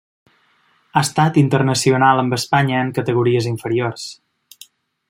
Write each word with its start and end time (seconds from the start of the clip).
Ha 0.93 1.01
estat 1.07 1.37
internacional 1.41 2.23
amb 2.23 2.39
Espanya 2.39 2.81
en 2.87 2.91
categories 2.99 3.53
inferiors. 3.53 4.09